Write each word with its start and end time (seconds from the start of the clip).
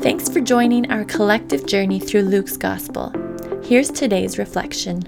Thanks 0.00 0.28
for 0.28 0.40
joining 0.40 0.92
our 0.92 1.04
collective 1.04 1.66
journey 1.66 1.98
through 1.98 2.22
Luke's 2.22 2.56
Gospel. 2.56 3.12
Here's 3.64 3.90
today's 3.90 4.38
reflection. 4.38 5.02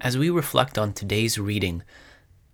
As 0.00 0.18
we 0.18 0.28
reflect 0.28 0.76
on 0.76 0.92
today's 0.92 1.38
reading, 1.38 1.84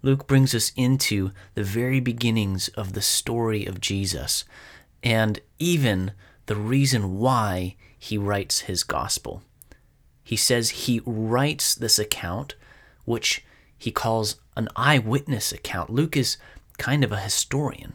Luke 0.02 0.26
brings 0.26 0.54
us 0.54 0.72
into 0.76 1.32
the 1.54 1.64
very 1.64 2.00
beginnings 2.00 2.68
of 2.68 2.92
the 2.92 3.00
story 3.00 3.64
of 3.64 3.80
Jesus 3.80 4.44
and 5.02 5.40
even 5.58 6.12
the 6.46 6.54
reason 6.54 7.18
why 7.18 7.76
he 7.98 8.18
writes 8.18 8.60
his 8.60 8.84
gospel. 8.84 9.42
He 10.22 10.36
says 10.36 10.68
he 10.68 11.00
writes 11.06 11.74
this 11.74 11.98
account, 11.98 12.56
which 13.06 13.42
he 13.78 13.90
calls 13.90 14.36
an 14.54 14.68
eyewitness 14.76 15.50
account. 15.50 15.88
Luke 15.88 16.14
is 16.14 16.36
kind 16.76 17.02
of 17.02 17.10
a 17.10 17.20
historian, 17.20 17.94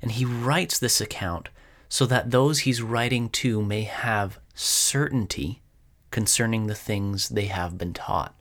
and 0.00 0.12
he 0.12 0.24
writes 0.24 0.78
this 0.78 1.02
account 1.02 1.50
so 1.94 2.06
that 2.06 2.32
those 2.32 2.58
he's 2.58 2.82
writing 2.82 3.28
to 3.28 3.62
may 3.62 3.82
have 3.82 4.40
certainty 4.52 5.62
concerning 6.10 6.66
the 6.66 6.74
things 6.74 7.28
they 7.28 7.44
have 7.44 7.78
been 7.78 7.92
taught. 7.92 8.34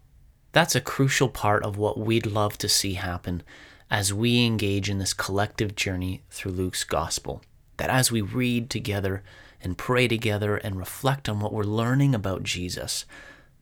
That's 0.53 0.73
a 0.73 0.81
crucial 0.81 1.29
part 1.29 1.61
of 1.61 1.77
what 1.77 1.99
we'd 1.99 2.25
love 2.25 2.57
to 2.57 2.67
see 2.67 2.95
happen 2.95 3.43
as 3.91 4.11
we 4.11 4.43
engage 4.43 4.89
in 4.89 4.97
this 4.97 5.13
collective 5.13 5.75
journey 5.75 6.23
through 6.31 6.53
Luke's 6.53 6.83
gospel. 6.83 7.43
That 7.77 7.91
as 7.91 8.11
we 8.11 8.21
read 8.21 8.71
together 8.71 9.21
and 9.61 9.77
pray 9.77 10.07
together 10.07 10.57
and 10.57 10.75
reflect 10.75 11.29
on 11.29 11.39
what 11.39 11.53
we're 11.53 11.61
learning 11.61 12.15
about 12.15 12.41
Jesus, 12.41 13.05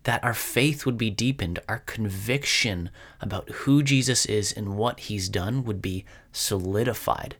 that 0.03 0.23
our 0.23 0.33
faith 0.33 0.85
would 0.85 0.97
be 0.97 1.09
deepened, 1.09 1.59
our 1.67 1.79
conviction 1.79 2.91
about 3.19 3.49
who 3.49 3.83
Jesus 3.83 4.25
is 4.25 4.53
and 4.53 4.77
what 4.77 5.01
he's 5.01 5.27
done 5.27 5.65
would 5.65 5.81
be 5.81 6.05
solidified, 6.31 7.35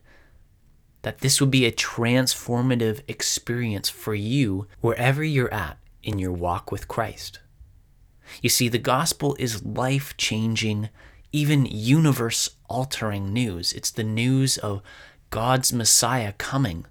that 1.02 1.18
this 1.18 1.40
would 1.40 1.50
be 1.50 1.66
a 1.66 1.72
transformative 1.72 3.02
experience 3.08 3.88
for 3.88 4.14
you 4.14 4.66
wherever 4.80 5.22
you're 5.22 5.52
at 5.52 5.78
in 6.02 6.18
your 6.18 6.32
walk 6.32 6.72
with 6.72 6.88
Christ. 6.88 7.40
You 8.40 8.48
see, 8.48 8.68
the 8.68 8.78
gospel 8.78 9.36
is 9.38 9.64
life 9.64 10.16
changing, 10.16 10.88
even 11.32 11.66
universe 11.66 12.50
altering 12.68 13.32
news. 13.32 13.72
It's 13.72 13.90
the 13.90 14.04
news 14.04 14.58
of 14.58 14.82
God's 15.30 15.72
Messiah 15.72 16.32
coming 16.32 16.86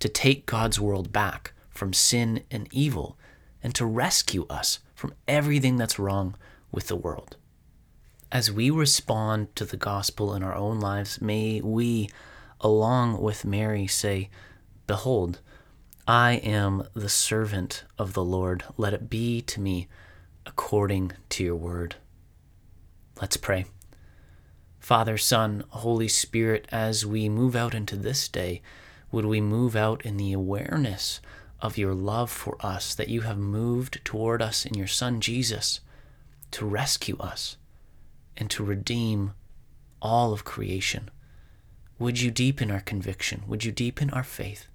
to 0.00 0.08
take 0.08 0.46
God's 0.46 0.80
world 0.80 1.12
back 1.12 1.52
from 1.70 1.92
sin 1.92 2.42
and 2.50 2.68
evil 2.72 3.16
and 3.62 3.74
to 3.76 3.86
rescue 3.86 4.46
us 4.50 4.80
from 4.94 5.14
everything 5.28 5.76
that's 5.76 5.98
wrong 5.98 6.34
with 6.72 6.88
the 6.88 6.96
world. 6.96 7.36
As 8.30 8.50
we 8.50 8.70
respond 8.70 9.54
to 9.56 9.64
the 9.64 9.76
gospel 9.76 10.34
in 10.34 10.42
our 10.42 10.54
own 10.54 10.80
lives, 10.80 11.20
may 11.20 11.60
we 11.60 12.08
along 12.62 13.20
with 13.20 13.44
Mary, 13.44 13.86
say, 13.86 14.30
Behold, 14.86 15.40
I 16.06 16.34
am 16.34 16.86
the 16.94 17.08
servant 17.08 17.84
of 17.98 18.12
the 18.12 18.24
Lord. 18.24 18.64
Let 18.76 18.94
it 18.94 19.10
be 19.10 19.42
to 19.42 19.60
me 19.60 19.88
according 20.46 21.12
to 21.30 21.44
your 21.44 21.56
word. 21.56 21.96
Let's 23.20 23.36
pray. 23.36 23.66
Father, 24.80 25.16
Son, 25.16 25.64
Holy 25.68 26.08
Spirit, 26.08 26.66
as 26.72 27.06
we 27.06 27.28
move 27.28 27.54
out 27.54 27.74
into 27.74 27.96
this 27.96 28.26
day, 28.26 28.62
would 29.12 29.24
we 29.24 29.40
move 29.40 29.76
out 29.76 30.04
in 30.04 30.16
the 30.16 30.32
awareness 30.32 31.20
of 31.60 31.78
your 31.78 31.94
love 31.94 32.30
for 32.30 32.56
us, 32.60 32.94
that 32.94 33.08
you 33.08 33.20
have 33.20 33.38
moved 33.38 34.04
toward 34.04 34.42
us 34.42 34.66
in 34.66 34.74
your 34.74 34.88
Son 34.88 35.20
Jesus 35.20 35.80
to 36.50 36.66
rescue 36.66 37.16
us 37.18 37.56
and 38.36 38.50
to 38.50 38.64
redeem 38.64 39.32
all 40.02 40.32
of 40.32 40.44
creation. 40.44 41.08
Would 42.02 42.20
you 42.20 42.32
deepen 42.32 42.72
our 42.72 42.80
conviction? 42.80 43.44
Would 43.46 43.62
you 43.62 43.70
deepen 43.70 44.10
our 44.10 44.24
faith? 44.24 44.66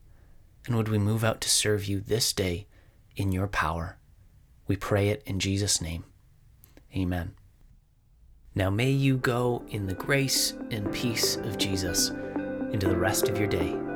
And 0.65 0.77
would 0.77 0.87
we 0.87 0.97
move 0.97 1.25
out 1.25 1.41
to 1.41 1.49
serve 1.49 1.83
you 1.83 1.99
this 1.99 2.31
day 2.31 2.67
in 3.17 3.33
your 3.33 3.47
power? 3.47 3.97
We 4.65 4.77
pray 4.77 5.09
it 5.09 5.23
in 5.25 5.41
Jesus' 5.41 5.81
name. 5.81 6.05
Amen. 6.95 7.33
Now 8.55 8.69
may 8.69 8.91
you 8.91 9.17
go 9.17 9.65
in 9.67 9.87
the 9.87 9.93
grace 9.93 10.53
and 10.71 10.89
peace 10.93 11.35
of 11.35 11.57
Jesus 11.57 12.11
into 12.71 12.87
the 12.87 12.95
rest 12.95 13.27
of 13.27 13.37
your 13.37 13.49
day. 13.49 13.86